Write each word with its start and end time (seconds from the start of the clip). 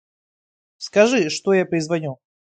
Скажи, 0.77 1.29
что 1.29 1.53
я 1.53 1.63
перезвоню. 1.63 2.17